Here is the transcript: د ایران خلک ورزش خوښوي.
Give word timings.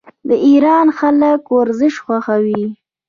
د 0.29 0.31
ایران 0.47 0.87
خلک 0.99 1.41
ورزش 1.57 1.95
خوښوي. 2.05 2.65